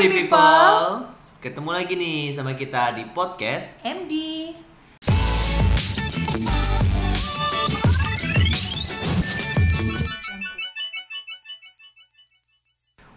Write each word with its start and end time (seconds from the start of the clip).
MD 0.00 0.16
People. 0.16 1.12
Ketemu 1.44 1.70
lagi 1.76 1.92
nih 1.92 2.32
sama 2.32 2.56
kita 2.56 2.96
di 2.96 3.04
podcast. 3.12 3.84
MD. 3.84 4.48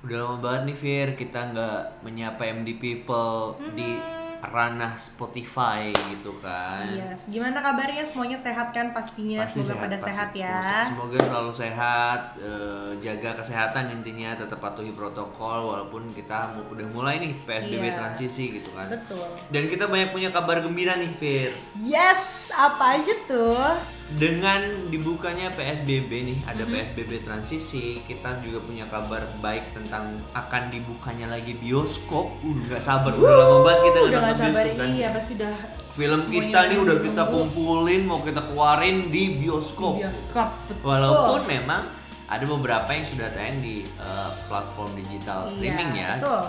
Udah 0.03 0.17
lama 0.27 0.43
banget 0.43 0.61
nih 0.67 0.75
Fir, 0.75 1.07
kita 1.15 1.55
nggak 1.55 2.03
menyapa 2.03 2.51
MD 2.51 2.75
People 2.75 3.55
di 3.79 4.12
ranah 4.43 4.91
Spotify 4.93 5.87
gitu 6.11 6.35
kan. 6.37 6.83
Yes. 6.91 7.31
Gimana 7.31 7.57
kabarnya? 7.57 8.03
Semuanya 8.03 8.35
sehat 8.35 8.69
kan 8.69 8.91
pastinya? 8.91 9.47
Semoga 9.47 9.79
pada 9.79 9.95
pasti. 9.95 10.07
sehat 10.11 10.29
ya. 10.35 10.59
Semoga, 10.85 11.17
selalu 11.17 11.51
sehat, 11.53 12.19
eh, 12.37 12.91
jaga 12.99 13.39
kesehatan 13.39 13.93
intinya, 13.93 14.35
tetap 14.35 14.59
patuhi 14.59 14.91
protokol 14.91 15.71
walaupun 15.71 16.11
kita 16.11 16.51
udah 16.65 16.87
mulai 16.89 17.17
nih 17.17 17.31
PSBB 17.43 17.83
Iya. 17.85 17.95
transisi 17.95 18.53
gitu 18.53 18.69
kan. 18.71 18.91
Betul. 18.91 19.23
Dan 19.47 19.63
kita 19.65 19.87
banyak 19.87 20.11
punya 20.11 20.29
kabar 20.29 20.59
gembira 20.59 20.99
nih 20.99 21.11
Fir. 21.15 21.51
Yes, 21.77 22.51
apa 22.51 22.99
aja 22.99 23.13
tuh? 23.23 23.63
Dengan 24.13 24.61
dibukanya 24.87 25.49
PSBB 25.51 26.11
nih, 26.23 26.37
ada 26.45 26.61
Mm-hmm. 26.61 26.75
PSBB 26.93 27.11
transisi, 27.19 27.97
kita 28.03 28.37
juga 28.39 28.61
punya 28.61 28.85
kabar 28.85 29.25
baik 29.37 29.73
tentang 29.73 30.21
akan 30.31 30.69
dibukanya 30.69 31.27
lagi 31.27 31.57
bioskop. 31.57 32.29
Uh, 32.39 32.53
nggak 32.63 32.77
sabar, 32.77 33.09
udah 33.11 33.35
lama 33.35 33.57
banget 33.63 33.79
kita 33.83 33.99
Udah 33.99 34.19
gak 34.21 34.35
sabar 34.35 34.45
bioskop 34.45 34.77
kan. 34.77 34.87
iya 34.87 35.07
pasti 35.09 35.33
udah 35.33 35.55
Film 35.93 36.21
kita 36.25 36.59
nih 36.63 36.77
udah 36.79 36.97
kita 36.99 37.21
nunggu 37.23 37.33
kumpulin, 37.35 38.01
mau 38.03 38.19
kita 38.21 38.41
keluarin 38.43 38.97
di 39.09 39.23
bioskop. 39.35 39.93
di 39.95 40.01
bioskop. 40.01 40.49
Betul. 40.65 40.83
Walaupun 40.83 41.41
memang 41.45 41.81
ada 42.25 42.45
beberapa 42.47 42.89
yang 42.89 43.05
sudah 43.05 43.29
tayang 43.29 43.61
di 43.61 43.75
uh, 43.95 44.29
platform 44.45 44.93
digital 44.95 45.45
Iya, 45.45 45.53
streaming 45.53 45.89
ya. 45.93 46.11
Betul. 46.17 46.41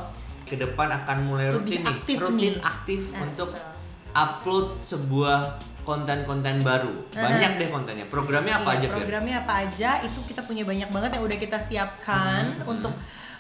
Ke 0.45 0.54
depan 0.56 0.88
akan 0.95 1.16
mulai 1.24 1.48
Lebih 1.48 1.60
rutin 1.60 1.80
nih, 1.80 1.92
aktif 1.92 2.16
rutin 2.18 2.37
nih. 2.37 2.52
aktif 2.62 3.01
Nah, 3.06 3.20
untuk 3.23 3.48
betul. 3.52 3.73
upload 4.15 4.66
sebuah 4.82 5.38
konten-konten 5.85 6.60
baru. 6.60 7.07
Banyak 7.09 7.52
deh 7.57 7.68
kontennya. 7.68 8.07
Programnya 8.07 8.59
apa 8.59 8.71
Iya, 8.71 8.77
aja, 8.77 8.87
Fir? 8.88 8.96
Programnya 8.99 9.37
apa 9.38 9.52
aja? 9.63 9.91
Itu 10.01 10.24
kita 10.24 10.43
punya 10.43 10.65
banyak 10.65 10.88
banget 10.88 11.10
yang 11.15 11.23
udah 11.23 11.38
kita 11.38 11.59
siapkan 11.59 12.43
Hmm, 12.57 12.73
untuk 12.73 12.93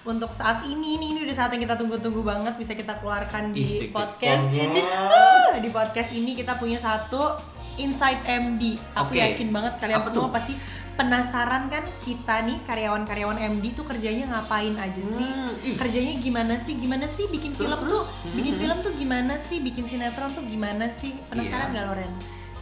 untuk 0.04 0.30
saat 0.30 0.60
ini 0.62 0.94
ini 0.94 1.06
ini 1.10 1.20
udah 1.24 1.32
saat 1.34 1.50
yang 1.50 1.64
kita 1.64 1.74
tunggu-tunggu 1.74 2.20
banget 2.20 2.54
bisa 2.54 2.72
kita 2.72 3.00
keluarkan 3.00 3.50
Ih, 3.50 3.56
di 3.56 3.64
deg-degan 3.80 3.90
podcast 3.90 4.46
ini. 4.52 4.80
Ah, 4.84 5.56
di 5.56 5.70
podcast 5.70 6.10
ini 6.12 6.32
kita 6.34 6.54
punya 6.54 6.76
satu 6.76 7.40
Inside 7.76 8.20
MD. 8.24 8.78
Aku 8.92 9.10
Oke. 9.10 9.18
yakin 9.18 9.48
banget 9.48 9.72
kalian 9.78 9.98
Apa 9.98 10.08
semua 10.08 10.22
tuh? 10.22 10.32
pasti 10.32 10.54
penasaran 10.94 11.66
kan 11.66 11.82
kita 11.98 12.42
nih 12.42 12.58
karyawan-karyawan 12.62 13.34
MD 13.50 13.74
tuh 13.74 13.82
kerjanya 13.82 14.24
ngapain 14.28 14.74
aja 14.74 15.02
sih? 15.02 15.26
Hmm, 15.26 15.50
ih. 15.60 15.74
Kerjanya 15.74 16.14
gimana 16.16 16.54
sih? 16.56 16.74
Gimana 16.74 17.06
sih 17.06 17.26
bikin 17.26 17.50
Terus, 17.52 17.66
film 17.66 17.78
terus? 17.80 17.92
tuh? 17.92 18.04
Bikin 18.30 18.52
Hmm. 18.52 18.60
film 18.60 18.76
tuh 18.80 18.92
gimana 18.94 19.34
sih? 19.36 19.58
Bikin 19.58 19.84
sinetron 19.84 20.30
tuh 20.32 20.44
gimana 20.44 20.86
sih? 20.90 21.18
Penasaran 21.26 21.66
Iya. 21.66 21.72
nggak 21.72 21.84
Loren? 21.84 22.12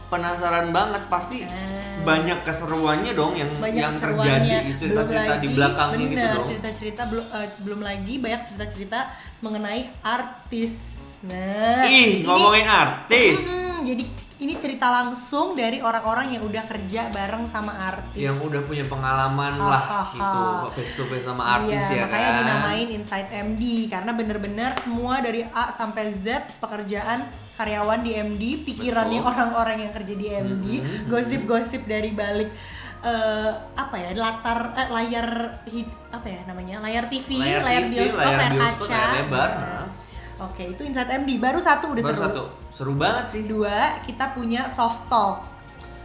Penasaran 0.05 0.67
banget 0.69 1.03
pasti 1.07 1.41
Nah. 1.41 2.03
banyak 2.03 2.41
keseruannya 2.41 3.13
dong 3.13 3.33
yang 3.33 3.49
banyak 3.55 3.79
yang 3.79 3.93
terjadi 3.95 4.49
cerita-cerita 4.75 5.33
di 5.39 5.47
belakangnya 5.49 5.95
lagi- 5.95 6.05
gitu 6.07 6.17
bener, 6.19 6.33
dong. 6.35 6.45
cerita-cerita 6.45 7.01
belum 7.07 7.25
eh, 7.31 7.49
belum 7.59 7.79
lagi 7.81 8.13
banyak 8.19 8.41
cerita-cerita 8.43 8.99
mengenai 9.39 9.81
artis 10.01 10.73
nah 11.23 11.81
Ih, 11.83 12.19
ini- 12.19 12.23
ngomongin 12.23 12.67
artis. 12.67 13.47
Hmm, 13.47 13.87
jadi 13.87 14.03
ini 14.43 14.53
cerita 14.55 14.91
langsung 14.91 15.55
dari 15.55 15.79
orang-orang 15.79 16.35
yang 16.35 16.43
udah 16.43 16.63
kerja 16.63 17.07
bareng 17.09 17.43
sama 17.45 17.71
artis 17.71 18.19
yang 18.19 18.35
udah 18.37 18.61
punya 18.61 18.83
pengalaman 18.85 19.55
Ha, 19.55 19.63
lah 19.65 19.81
ha, 19.81 20.01
ha. 20.01 20.11
gitu 20.11 20.39
face 20.73 20.93
to 20.93 21.03
face 21.05 21.23
sama 21.23 21.43
artis 21.55 21.79
Iya, 21.81 21.95
ya 21.95 22.03
makanya 22.03 22.27
kan. 22.27 22.37
dinamain 22.37 22.89
Inside 22.91 23.29
MD 23.31 23.63
karena 23.87 24.11
bener-bener 24.11 24.71
semua 24.77 25.15
dari 25.17 25.41
A 25.45 25.71
sampai 25.71 26.11
Z 26.11 26.25
pekerjaan 26.59 27.25
karyawan 27.53 28.01
di 28.01 28.11
MD, 28.13 28.43
pikirannya 28.63 29.21
orang-orang 29.23 29.77
yang 29.79 29.93
kerja 29.93 30.11
di 30.11 30.25
MD, 30.27 30.65
Mhm. 30.75 31.05
gosip-gosip 31.07 31.85
dari 31.85 32.11
balik 32.11 32.49
eh, 33.01 33.51
apa 33.75 33.95
ya 33.95 34.09
latar 34.13 34.71
eh, 34.73 34.87
layar 34.89 35.27
hid- 35.65 35.91
apa 36.09 36.23
ya 36.25 36.39
namanya 36.43 36.79
layar 36.79 37.05
TV, 37.05 37.35
Layar 37.35 37.61
layar, 37.61 37.83
TV, 37.83 37.93
bioskop, 37.99 38.15
layar 38.17 38.39
layar, 38.39 38.51
bioskop, 38.53 38.79
kaca. 38.81 38.95
layar 38.95 39.11
lebar. 39.13 39.49
Nah, 39.53 39.85
Oke, 40.41 40.73
itu 40.73 40.81
Inside 40.81 41.21
MD 41.21 41.37
baru 41.37 41.61
satu 41.61 41.93
udah 41.93 42.01
Baru 42.01 42.17
seru. 42.17 42.25
satu, 42.25 42.43
seru 42.69 42.93
banget 42.93 43.25
sih. 43.29 43.41
Dua, 43.45 44.01
kita 44.01 44.33
punya 44.33 44.65
soft 44.67 45.05
talk. 45.05 45.45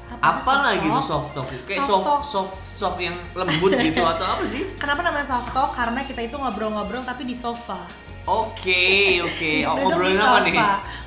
Apa 0.08 0.72
lagi 0.72 0.84
tuh 0.84 1.00
talk? 1.00 1.04
soft 1.04 1.30
talk? 1.32 1.46
Kayak 1.64 1.84
Soft 1.84 1.88
soft 1.88 2.04
talk. 2.04 2.20
soft 2.24 2.54
soft 2.72 2.98
yang 2.98 3.16
lembut 3.32 3.72
gitu 3.74 4.00
atau 4.00 4.24
apa 4.24 4.44
sih? 4.44 4.62
Kenapa 4.82 5.00
namanya 5.04 5.26
soft 5.26 5.52
talk? 5.52 5.72
Karena 5.72 6.04
kita 6.04 6.20
itu 6.22 6.36
ngobrol-ngobrol 6.36 7.04
tapi 7.04 7.24
di 7.24 7.36
sofa. 7.36 7.84
Oke, 8.28 9.24
oke. 9.24 9.52
Oh, 9.68 9.74
ngobrolin 9.80 10.20
apa 10.20 10.44
nih? 10.44 10.52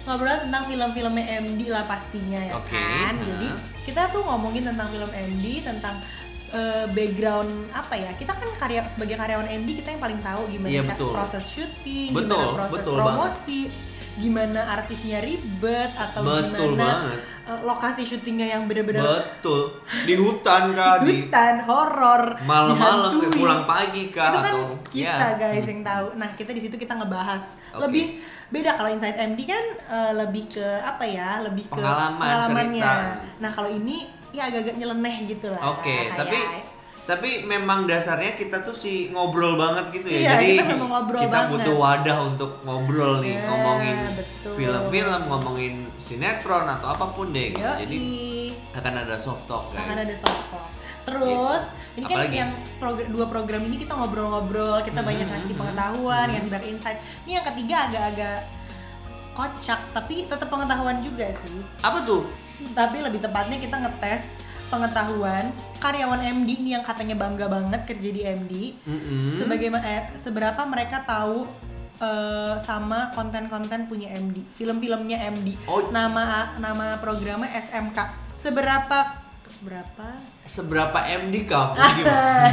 Ngobrolin 0.10 0.40
tentang 0.50 0.64
film-filmnya 0.66 1.26
MD 1.46 1.62
lah 1.70 1.86
pastinya 1.86 2.42
ya 2.42 2.54
Oke, 2.58 2.74
kan. 2.74 3.14
Jadi 3.22 3.48
kita 3.86 4.10
tuh 4.10 4.26
ngomongin 4.26 4.66
tentang 4.66 4.90
film 4.90 5.10
MD, 5.10 5.62
tentang 5.62 6.02
eh, 6.52 6.86
background 6.88 7.52
apa 7.72 7.96
ya? 7.96 8.12
Kita 8.14 8.32
kan 8.34 8.50
karya 8.54 8.84
sebagai 8.86 9.16
karyawan 9.16 9.48
MD 9.48 9.70
kita 9.76 9.90
yang 9.90 10.02
paling 10.02 10.20
tahu 10.20 10.42
gimana 10.48 10.72
ca- 10.78 10.92
betul. 10.92 11.12
proses 11.12 11.44
syuting, 11.46 12.10
Betul, 12.12 12.28
gimana 12.38 12.58
proses 12.58 12.74
betul 12.78 12.96
promosi, 12.98 13.60
gimana 14.14 14.62
artisnya 14.70 15.20
ribet 15.20 15.92
atau 15.94 16.22
Betul 16.22 16.76
gimana 16.76 16.84
banget. 17.08 17.20
eh, 17.42 17.60
lokasi 17.64 18.02
syutingnya 18.04 18.48
yang 18.50 18.64
bener-bener 18.66 19.02
Betul. 19.02 19.80
Di 20.04 20.14
hutan 20.14 20.64
kah 20.72 21.00
di 21.00 21.26
hutan 21.26 21.56
horor 21.64 22.24
malam-malam 22.42 23.18
dihantui. 23.18 23.34
pulang 23.34 23.64
pagi 23.64 24.04
kah 24.08 24.30
itu 24.30 24.38
kan 24.38 24.54
atau 24.54 24.62
kita 24.86 25.28
ya. 25.30 25.40
guys 25.40 25.66
yang 25.66 25.82
tahu 25.82 26.06
nah 26.14 26.30
kita 26.32 26.52
di 26.52 26.60
situ 26.60 26.76
kita 26.76 26.94
ngebahas 26.94 27.56
Oke. 27.72 27.82
lebih 27.82 28.06
beda 28.48 28.76
kalau 28.76 28.90
Inside 28.90 29.16
MD 29.16 29.40
kan 29.46 29.66
eh, 29.80 30.12
lebih 30.18 30.44
ke 30.52 30.68
apa 30.82 31.04
ya 31.04 31.40
lebih 31.42 31.66
ke 31.66 31.74
Pengalaman, 31.74 32.20
pengalamannya 32.20 32.84
cerita. 32.84 33.40
nah 33.40 33.50
kalau 33.50 33.72
ini 33.72 34.06
ya 34.32 34.48
agak-agak 34.48 34.76
nyeleneh 34.76 35.16
gitu 35.28 35.48
lah 35.48 35.60
Oke, 35.72 35.92
kayak- 36.08 36.16
tapi 36.16 36.40
tapi 37.02 37.30
memang 37.44 37.84
dasarnya 37.84 38.34
kita 38.34 38.62
tuh 38.62 38.72
si 38.72 39.10
ngobrol 39.10 39.58
banget 39.58 39.90
gitu 39.92 40.08
ya. 40.08 40.16
Iya, 40.16 40.30
Jadi 40.32 40.46
kita 40.54 40.66
memang 40.70 40.90
ngobrol 40.92 41.22
kita 41.22 41.34
banget. 41.34 41.52
butuh 41.52 41.76
wadah 41.76 42.18
untuk 42.24 42.52
ngobrol 42.62 43.14
nih, 43.20 43.36
Ya, 43.36 43.44
ngomongin 43.44 43.98
film-film, 44.46 45.22
ngomongin 45.26 45.74
sinetron 45.98 46.66
atau 46.70 46.88
apa 46.90 47.06
pun 47.10 47.30
deh 47.30 47.52
gitu. 47.52 47.60
Yoi. 47.60 47.82
Jadi 47.82 48.02
akan 48.72 48.94
ada 49.02 49.16
soft 49.18 49.44
talk 49.46 49.70
guys. 49.70 49.82
akan 49.82 49.98
ada 50.00 50.16
soft 50.16 50.46
talk 50.48 50.68
terus 51.02 51.64
ini 51.92 52.06
kan 52.06 52.14
Apalagi? 52.22 52.36
yang 52.38 52.52
progr- 52.78 53.10
dua 53.10 53.26
program 53.26 53.66
ini 53.66 53.76
kita 53.76 53.92
ngobrol-ngobrol 53.92 54.80
kita 54.80 55.02
Mhm, 55.02 55.08
banyak 55.08 55.28
ngasih 55.28 55.52
mhm, 55.52 55.60
pengetahuan 55.60 56.24
mhm. 56.24 56.34
ngasih 56.38 56.52
banyak 56.54 56.68
insight 56.70 56.98
ini 57.26 57.32
yang 57.34 57.44
ketiga 57.44 57.90
agak-agak 57.90 58.38
kocak 59.32 59.80
tapi 59.92 60.26
tetap 60.26 60.48
pengetahuan 60.48 61.00
juga 61.00 61.30
sih 61.32 61.60
Apa 61.80 62.02
tuh? 62.02 62.28
tapi 62.74 63.02
lebih 63.02 63.20
tepatnya 63.20 63.58
kita 63.58 63.74
ngetes 63.76 64.38
pengetahuan 64.70 65.50
karyawan 65.78 66.22
MD 66.22 66.50
ini 66.56 66.70
yang 66.72 66.82
katanya 66.82 67.14
bangga 67.14 67.46
banget 67.46 67.84
kerja 67.86 68.10
di 68.10 68.22
MD 68.22 68.54
Mm-mm. 68.82 69.38
sebagaimana 69.38 69.84
eh, 69.84 70.04
seberapa 70.16 70.62
mereka 70.64 71.02
tahu 71.02 71.44
eh, 71.98 72.56
sama 72.58 73.12
konten-konten 73.12 73.86
punya 73.86 74.10
MD 74.12 74.48
film-filmnya 74.50 75.18
MD 75.30 75.60
Oh. 75.66 75.90
nama 75.90 76.56
nama 76.56 76.98
programnya 76.98 77.52
SMK 77.52 77.98
seberapa 78.32 79.21
seberapa 79.52 80.08
Seberapa 80.42 81.00
MD 81.02 81.46
kamu 81.46 81.76
gimana? 81.98 82.50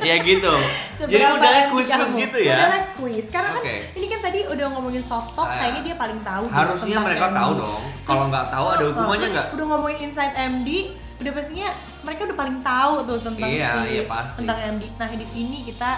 ya 0.00 0.14
gitu. 0.20 0.52
Jadi 1.00 1.10
Seberapa 1.16 1.34
udah 1.34 1.50
MD 1.50 1.70
kuis-kuis 1.72 2.12
gitu 2.14 2.38
ya. 2.40 2.56
Udah 2.62 2.82
kuis. 2.94 3.26
Karena 3.26 3.50
kan 3.52 3.62
Oke. 3.62 3.76
ini 3.92 4.06
kan 4.06 4.20
tadi 4.20 4.40
udah 4.44 4.66
ngomongin 4.70 5.02
soft 5.02 5.32
talk, 5.32 5.48
Ah. 5.48 5.58
kayaknya 5.58 5.82
dia 5.82 5.96
paling 5.96 6.20
tahu. 6.22 6.44
gitu 6.44 6.54
Harusnya 6.54 6.96
mereka 7.00 7.26
MD. 7.26 7.36
tahu 7.36 7.50
dong. 7.56 7.82
Kalau 8.02 8.24
nggak 8.28 8.46
tahu 8.48 8.66
ada 8.68 8.78
Oh, 8.78 8.88
hukumannya 8.88 9.20
terus 9.22 9.34
nggak? 9.34 9.46
Udah 9.52 9.64
ngomongin 9.66 9.98
inside 10.02 10.34
MD, 10.36 10.68
udah 11.16 11.32
pastinya 11.32 11.68
mereka 12.02 12.20
udah 12.24 12.36
paling 12.36 12.58
tahu 12.62 12.94
tuh 13.02 13.18
tentang 13.20 13.48
Iya, 13.50 13.70
si 13.72 13.88
iya, 13.90 14.02
pasti. 14.06 14.36
tentang 14.38 14.58
MD. 14.70 14.82
Nah 14.94 15.08
di 15.10 15.26
sini 15.26 15.58
kita 15.64 15.90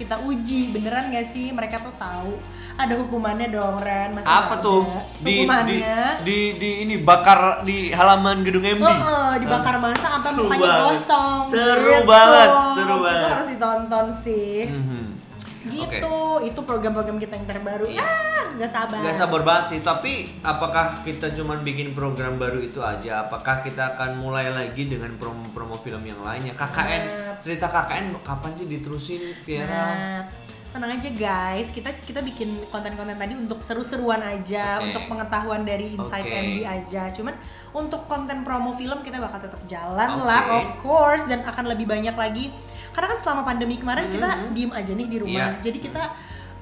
kita 0.00 0.16
uji 0.18 0.72
beneran 0.72 1.12
gak 1.12 1.28
sih 1.28 1.52
mereka 1.52 1.84
tuh 1.84 1.92
tahu 1.94 2.40
ada 2.74 2.96
hukumannya 2.96 3.52
dong 3.52 3.76
Ren 3.76 4.16
Masa 4.16 4.24
Apa 4.24 4.54
tuh? 4.58 4.88
ada? 4.88 5.04
Di, 5.14 5.20
di 5.20 5.32
hukumannya 5.36 6.00
di 6.24 6.38
di 6.56 6.70
ini 6.80 6.94
bakar 6.98 7.38
di 7.62 7.92
halaman 7.92 8.40
gedung 8.40 8.64
MD. 8.64 8.80
Oh, 8.80 8.88
oh, 8.88 9.32
dibakar 9.36 9.76
masa 9.76 10.06
sampai 10.10 10.32
Seru 10.32 10.42
mukanya 10.42 10.72
gosong. 10.82 11.40
Seru 11.46 11.94
Gitu. 11.94 12.08
banget, 12.08 12.48
seru 12.74 12.88
Itu 12.90 13.04
banget. 13.04 13.28
harus 13.30 13.48
ditonton 13.52 14.06
sih. 14.18 14.56
Mhm. 14.66 15.19
Gitu, 15.60 16.16
itu 16.48 16.60
program-program 16.64 17.20
kita 17.20 17.36
yang 17.36 17.44
terbaru. 17.44 17.84
Iya. 17.84 18.00
Ah, 18.00 18.44
nggak 18.56 18.70
sabar. 18.72 18.98
Gak 19.04 19.16
sabar 19.16 19.40
banget 19.44 19.64
sih, 19.68 19.80
tapi 19.84 20.12
apakah 20.40 21.04
kita 21.04 21.36
cuman 21.36 21.60
bikin 21.60 21.92
program 21.92 22.40
baru 22.40 22.64
itu 22.64 22.80
aja? 22.80 23.28
Apakah 23.28 23.60
kita 23.60 23.94
akan 23.96 24.16
mulai 24.16 24.48
lagi 24.48 24.88
dengan 24.88 25.12
promo-promo 25.20 25.76
film 25.84 26.00
yang 26.08 26.24
lainnya? 26.24 26.56
KKN, 26.56 27.02
Nah. 27.04 27.36
cerita 27.40 27.68
KKN 27.68 28.16
kapan 28.24 28.52
sih 28.56 28.66
diterusin 28.66 29.20
Viera? 29.44 29.68
Nah, 29.68 30.20
tenang 30.70 31.02
aja 31.02 31.10
guys, 31.10 31.74
kita 31.74 31.90
kita 32.06 32.22
bikin 32.22 32.62
konten-konten 32.70 33.18
tadi 33.18 33.34
untuk 33.34 33.58
seru-seruan 33.58 34.22
aja, 34.22 34.78
Oke. 34.78 34.94
untuk 34.94 35.02
pengetahuan 35.10 35.66
dari 35.66 35.98
Inside 35.98 36.26
Oke. 36.26 36.38
MD 36.46 36.58
aja. 36.62 37.02
Cuman 37.10 37.34
untuk 37.74 38.06
konten 38.06 38.46
promo 38.46 38.70
film 38.70 39.02
kita 39.02 39.18
bakal 39.18 39.42
tetap 39.42 39.58
jalan 39.66 40.08
Oke. 40.14 40.26
lah, 40.30 40.42
of 40.62 40.68
course, 40.78 41.26
dan 41.26 41.42
akan 41.42 41.74
lebih 41.74 41.90
banyak 41.90 42.14
lagi. 42.14 42.54
Karena 42.94 43.14
kan 43.14 43.18
selama 43.18 43.42
pandemi 43.42 43.82
kemarin 43.82 44.14
kita 44.14 44.28
Mhm. 44.30 44.50
diem 44.54 44.70
aja 44.70 44.92
nih 44.94 45.08
di 45.10 45.18
rumah, 45.18 45.46
Iya. 45.54 45.62
jadi 45.62 45.78
kita 45.82 46.02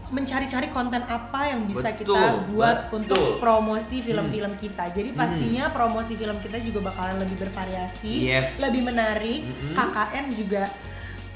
mencari-cari 0.08 0.72
konten 0.72 1.04
apa 1.04 1.52
yang 1.52 1.68
bisa 1.68 1.92
Betul, 1.92 2.16
kita 2.16 2.20
buat 2.48 2.88
betul. 2.88 2.96
untuk 3.04 3.44
promosi 3.44 4.00
film-film 4.00 4.56
kita. 4.56 4.88
Jadi 4.88 5.12
Hmm. 5.12 5.20
pastinya 5.20 5.68
promosi 5.68 6.16
film 6.16 6.40
kita 6.40 6.56
juga 6.64 6.88
bakalan 6.88 7.20
lebih 7.20 7.44
bervariasi, 7.44 8.24
Yes. 8.24 8.56
lebih 8.56 8.88
menarik. 8.88 9.44
Mm-mm. 9.44 9.76
KKN 9.76 10.32
juga 10.32 10.72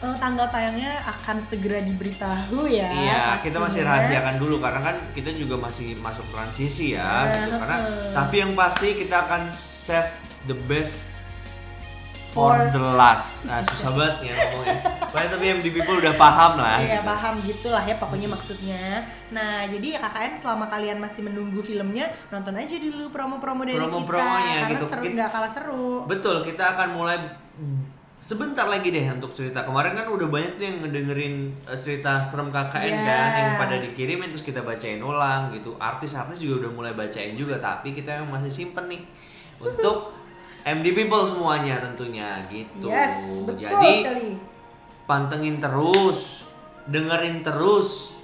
eh, 0.03 0.17
tanggal 0.19 0.47
tayangnya 0.49 0.93
akan 1.05 1.37
segera 1.41 1.79
diberitahu 1.79 2.67
ya. 2.67 2.89
Iya, 2.89 3.23
kita 3.39 3.57
masih 3.57 3.81
pastinya. 3.81 3.89
rahasiakan 3.97 4.35
dulu 4.37 4.57
karena 4.59 4.81
kan 4.83 4.97
kita 5.11 5.31
juga 5.33 5.57
masih 5.57 5.95
masuk 5.97 6.27
transisi 6.29 6.93
ya, 6.93 7.07
Nah, 7.25 7.33
gitu. 7.33 7.55
Karena 7.57 7.77
heeh. 7.81 8.11
tapi 8.13 8.35
yang 8.37 8.53
pasti 8.53 8.89
kita 8.95 9.17
akan 9.21 9.43
save 9.53 10.11
the 10.45 10.59
best 10.61 11.07
for, 12.29 12.57
For- 12.57 12.71
the 12.71 12.81
last. 12.81 13.45
Nah, 13.45 13.61
susah 13.63 13.93
banget 13.97 14.17
ya 14.25 14.35
ngomongnya. 14.35 14.81
Pokoknya 15.05 15.29
tapi 15.31 15.45
MD 15.53 15.67
people 15.69 15.97
udah 15.99 16.15
paham 16.17 16.53
lah. 16.57 16.81
Iya 16.81 16.97
gitu. 16.97 17.05
paham 17.05 17.35
gitulah 17.45 17.85
ya 17.85 17.95
pokoknya 17.95 18.27
maksudnya. 18.27 18.85
Nah 19.29 19.69
jadi 19.69 19.87
ya 19.95 19.99
KKN 20.01 20.33
selama 20.35 20.67
kalian 20.67 20.97
masih 20.97 21.23
menunggu 21.23 21.61
filmnya 21.61 22.09
nonton 22.29 22.57
aja 22.57 22.73
dulu 22.75 23.13
promo-promo 23.13 23.63
dari 23.63 23.77
Promo-promonya 23.77 24.49
kita 24.49 24.65
karena 24.65 24.73
gitu. 24.75 24.87
seru 24.89 25.03
Kita- 25.05 25.15
nggak 25.15 25.31
kalah 25.31 25.53
seru. 25.53 25.89
Betul, 26.09 26.37
kita 26.43 26.65
akan 26.73 26.89
mulai 26.91 27.17
sebentar 28.23 28.65
lagi 28.65 28.89
deh 28.89 29.03
untuk 29.11 29.35
cerita. 29.35 29.67
Kemarin 29.67 29.93
kan 29.93 30.07
udah 30.07 30.29
banyak 30.31 30.55
tuh 30.55 30.65
yang 30.65 30.79
ngedengerin 30.81 31.35
uh, 31.67 31.75
cerita 31.77 32.23
serem 32.23 32.49
KKN 32.49 32.95
Iya. 32.95 33.03
kan 33.03 33.31
yang 33.35 33.53
pada 33.59 33.77
dikirimin 33.83 34.31
terus 34.31 34.47
kita 34.47 34.63
bacain 34.63 35.03
ulang 35.03 35.51
gitu. 35.51 35.75
Artis-artis 35.77 36.39
juga 36.39 36.67
udah 36.67 36.71
mulai 36.73 36.93
bacain 36.95 37.35
juga 37.35 37.59
tapi 37.59 37.93
kita 37.93 38.23
yang 38.23 38.31
masih 38.31 38.49
simpen 38.49 38.87
nih 38.87 39.03
untuk 39.59 40.15
MD 40.63 40.95
people 40.95 41.27
semuanya 41.27 41.83
tentunya 41.83 42.39
gitu. 42.47 42.87
Yes 42.87 43.43
betul 43.43 43.67
Jadi 43.67 43.93
sekali. 44.01 44.29
pantengin 45.05 45.59
terus, 45.59 46.47
dengerin 46.87 47.43
terus 47.43 48.22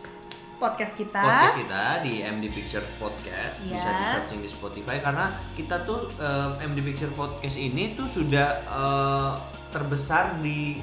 Podcast 0.58 0.94
kita. 0.94 1.22
podcast 1.22 1.54
kita 1.56 1.82
di 2.02 2.18
MD 2.20 2.50
Picture 2.50 2.82
Podcast 2.98 3.62
Iya. 3.62 3.78
bisa 3.78 3.88
di 3.92 4.04
searching 4.04 4.40
di 4.42 4.50
Spotify 4.50 4.98
karena 4.98 5.26
kita 5.54 5.86
tuh 5.86 6.10
eh, 6.12 6.58
MD 6.60 6.82
Picture 6.82 7.12
Podcast 7.12 7.54
ini 7.56 7.94
tuh 7.94 8.04
sudah 8.04 8.48
eh, 8.60 9.32
terbesar 9.70 10.42
di 10.42 10.82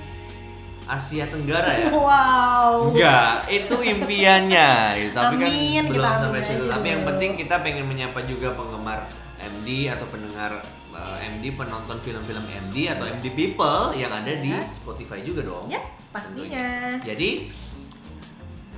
Asia 0.86 1.28
Tenggara 1.28 1.76
ya. 1.76 1.88
Wow. 1.98 2.94
Enggak, 2.94 3.50
itu 3.50 3.76
impiannya 3.76 4.72
gitu. 5.02 5.12
Tapi 5.14 5.36
Amin, 5.36 5.76
kan 5.76 5.86
belum 5.92 6.14
sampai 6.22 6.42
situ. 6.42 6.66
Tapi 6.66 6.88
yang 6.88 7.04
penting 7.04 7.36
kita 7.36 7.56
pengen 7.60 7.84
menyapa 7.84 8.24
juga 8.24 8.56
penggemar 8.56 9.12
MD 9.38 9.92
atau 9.92 10.08
pendengar 10.08 10.64
eh, 10.96 11.28
MD, 11.28 11.52
penonton 11.52 12.00
film-film 12.00 12.48
MD 12.48 12.88
atau 12.88 13.04
MD 13.04 13.28
people 13.30 13.92
yang 13.92 14.14
ada 14.14 14.40
di 14.40 14.48
Ya. 14.48 14.72
Spotify 14.72 15.20
juga 15.20 15.44
dong. 15.44 15.68
Ya 15.68 15.84
pastinya. 16.16 16.96
Jadi 17.04 17.52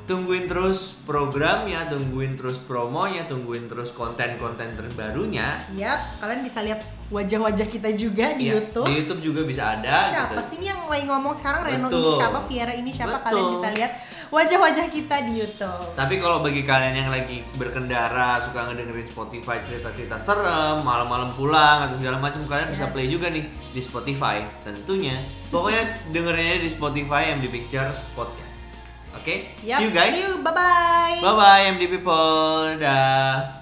tungguin 0.08 0.48
terus 0.48 0.96
programnya, 1.04 1.86
tungguin 1.86 2.34
terus 2.34 2.58
promonya, 2.58 3.28
tungguin 3.28 3.68
terus 3.68 3.92
konten-konten 3.92 4.74
terbarunya. 4.74 5.68
Yap, 5.76 6.24
kalian 6.24 6.42
bisa 6.42 6.64
lihat 6.64 6.80
wajah-wajah 7.08 7.68
kita 7.68 7.92
juga 7.92 8.32
di 8.34 8.48
Iya, 8.48 8.56
YouTube. 8.60 8.88
Di 8.88 8.96
YouTube 8.98 9.22
juga 9.22 9.42
bisa 9.44 9.76
ada. 9.76 10.08
Siapa 10.08 10.40
gitu. 10.40 10.48
sih 10.48 10.56
ini 10.60 10.66
yang 10.68 10.88
lagi 10.88 11.06
ngomong 11.06 11.36
sekarang 11.36 11.62
Reno 11.64 11.88
ini 11.88 11.92
Betul. 11.92 12.16
siapa, 12.16 12.40
Viera 12.48 12.74
ini 12.74 12.92
siapa? 12.92 13.20
Betul. 13.20 13.28
Kalian 13.28 13.48
bisa 13.52 13.68
lihat 13.76 13.92
wajah-wajah 14.28 14.86
kita 14.88 15.16
di 15.24 15.34
YouTube. 15.40 15.88
Tapi 15.96 16.16
kalau 16.20 16.38
bagi 16.40 16.64
kalian 16.64 16.96
yang 16.98 17.10
lagi 17.12 17.38
berkendara, 17.56 18.44
suka 18.44 18.72
ngedengerin 18.72 19.08
Spotify 19.08 19.60
cerita-cerita 19.60 20.16
serem, 20.16 20.84
malam-malam 20.84 21.36
pulang 21.36 21.84
atau 21.84 21.96
segala 21.96 22.16
macam, 22.16 22.44
kalian 22.44 22.72
bisa 22.72 22.88
Yes. 22.88 22.94
play 22.96 23.08
juga 23.08 23.28
nih 23.28 23.44
di 23.72 23.82
Spotify 23.84 24.44
tentunya. 24.64 25.20
Pokoknya 25.48 25.84
dengerinnya 26.12 26.60
di 26.60 26.68
Spotify 26.68 27.36
MD 27.36 27.48
Pictures 27.48 28.08
Podcast. 28.12 28.47
Oke? 29.28 29.44
Yap, 29.68 29.84
See 29.84 29.84
you 29.84 29.92
guys. 29.92 30.16
See 30.16 30.24
you, 30.24 30.40
bye-bye. 30.40 31.20
Bye 31.20 31.36
bye 31.36 31.68
MD 31.76 31.92
people. 31.92 32.80
Dah. 32.80 33.60